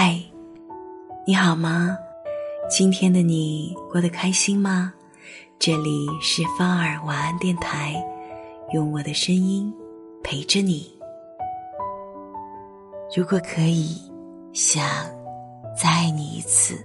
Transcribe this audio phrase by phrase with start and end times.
[0.00, 0.16] 嗨，
[1.26, 1.98] 你好吗？
[2.70, 4.94] 今天的你过得开心吗？
[5.58, 8.00] 这里是芳儿晚安电台，
[8.72, 9.74] 用我的声音
[10.22, 10.88] 陪着你。
[13.16, 14.00] 如果可以，
[14.52, 14.86] 想
[15.76, 16.78] 再爱你一次。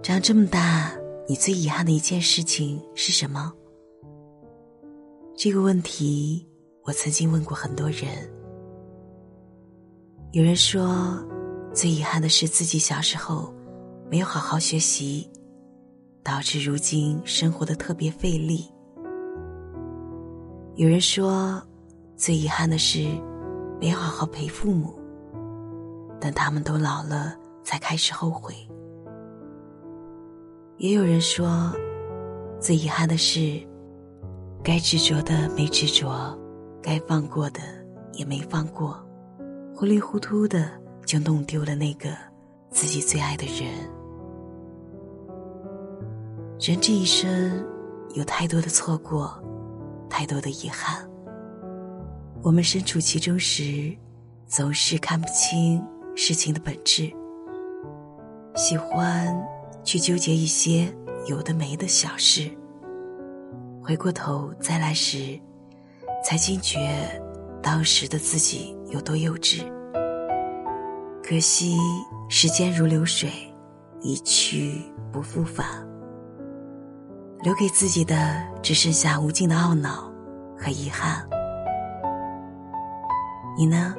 [0.00, 0.92] 长这么大，
[1.26, 3.52] 你最遗憾的一件事情是什么？
[5.36, 6.46] 这个问题，
[6.84, 8.32] 我曾经问过很多人。
[10.32, 11.22] 有人说，
[11.74, 13.52] 最遗憾的是自己小时候
[14.10, 15.30] 没有好好学习，
[16.22, 18.66] 导致如今生活的特别费力。
[20.76, 21.62] 有人说，
[22.16, 23.06] 最遗憾的是
[23.78, 24.98] 没有好好陪父母，
[26.18, 28.54] 等他们都老了才开始后悔。
[30.78, 31.70] 也有人说，
[32.58, 33.60] 最遗憾的是
[34.64, 36.34] 该执着的没执着，
[36.82, 37.60] 该放过的
[38.14, 38.98] 也没放过。
[39.74, 40.70] 糊里糊涂的
[41.04, 42.10] 就弄丢了那个
[42.70, 43.68] 自己最爱的人。
[46.60, 47.64] 人这一生
[48.14, 49.42] 有太多的错过，
[50.08, 51.08] 太多的遗憾。
[52.42, 53.92] 我们身处其中时，
[54.46, 57.12] 总是看不清事情的本质，
[58.54, 59.34] 喜欢
[59.82, 60.92] 去纠结一些
[61.26, 62.48] 有的没的小事。
[63.82, 65.40] 回过头再来时，
[66.24, 66.78] 才惊觉。
[67.62, 69.64] 当时的自己有多幼稚？
[71.22, 71.76] 可惜
[72.28, 73.30] 时间如流水，
[74.00, 74.82] 一去
[75.12, 75.66] 不复返。
[77.42, 80.12] 留给自己的只剩下无尽的懊恼
[80.56, 81.26] 和遗憾。
[83.56, 83.94] 你呢？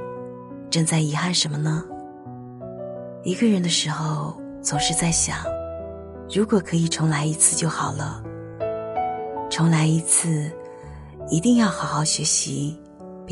[0.70, 1.84] 正在遗憾什么呢？
[3.24, 5.38] 一个人的时候，总是在想：
[6.30, 8.22] 如果可以重来一次就好了。
[9.50, 10.52] 重来一次，
[11.30, 12.78] 一定要好好学习。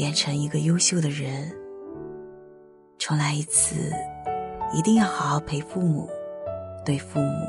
[0.01, 1.55] 变成一个优秀的人。
[2.97, 3.93] 重来一次，
[4.73, 6.09] 一定要好好陪父母，
[6.83, 7.47] 对父母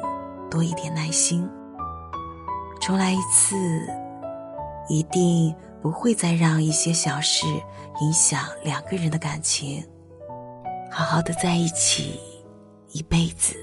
[0.51, 1.49] 多一点耐心。
[2.79, 3.57] 重来一次，
[4.87, 7.47] 一定不会再让一些小事
[8.03, 9.83] 影响两个人的感情，
[10.91, 12.21] 好好的在一起
[12.91, 13.57] 一辈子。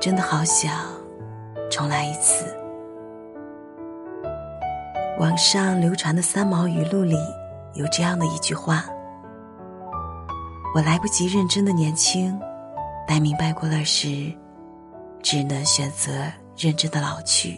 [0.00, 0.72] 真的好想
[1.70, 2.46] 重来一次。
[5.18, 7.14] 网上流传的三毛语录里。
[7.78, 8.84] 有这样的一句话
[10.74, 12.36] ：“我来不及认真的年轻，
[13.06, 14.34] 待明白过来时，
[15.22, 16.10] 只能选择
[16.56, 17.56] 认真的老去。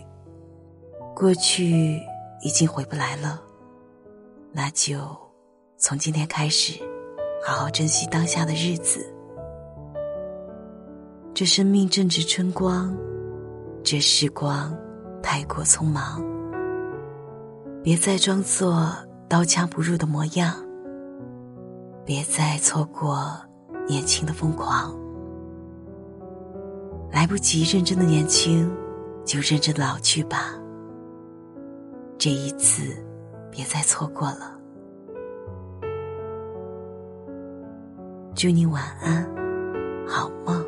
[1.17, 1.99] 过去
[2.43, 3.41] 已经回不来了，
[4.53, 4.99] 那就
[5.79, 6.79] 从今天开始，
[7.43, 9.01] 好好珍惜当下的日子。
[11.33, 12.95] 这生命正值春光，
[13.83, 14.77] 这时光
[15.23, 16.23] 太过匆忙，
[17.83, 18.95] 别再装作……”
[19.31, 20.53] 刀枪不入的模样，
[22.05, 23.31] 别再错过
[23.87, 24.93] 年轻的疯狂。
[27.13, 28.69] 来不及认真的年轻，
[29.25, 30.53] 就认真老去吧。
[32.19, 32.93] 这一次，
[33.53, 34.59] 别再错过了。
[38.35, 39.25] 祝你晚安。
[40.09, 40.60] 好梦